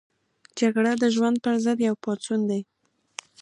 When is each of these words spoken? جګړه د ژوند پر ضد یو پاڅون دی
جګړه 0.59 0.91
د 1.01 1.03
ژوند 1.15 1.35
پر 1.43 1.55
ضد 1.63 1.79
یو 1.87 1.95
پاڅون 2.03 2.39
دی 2.49 2.61